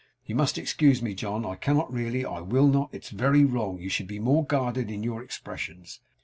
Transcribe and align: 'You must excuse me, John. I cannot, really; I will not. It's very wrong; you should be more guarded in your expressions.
'You 0.25 0.33
must 0.33 0.57
excuse 0.57 0.99
me, 0.99 1.13
John. 1.13 1.45
I 1.45 1.53
cannot, 1.53 1.93
really; 1.93 2.25
I 2.25 2.39
will 2.39 2.65
not. 2.67 2.89
It's 2.91 3.11
very 3.11 3.45
wrong; 3.45 3.77
you 3.77 3.87
should 3.89 4.07
be 4.07 4.17
more 4.17 4.43
guarded 4.43 4.89
in 4.89 5.03
your 5.03 5.21
expressions. 5.21 5.99